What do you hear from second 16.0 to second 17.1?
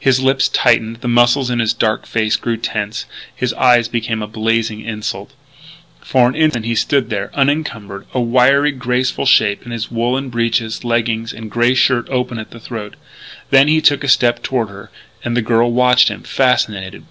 him, fascinated.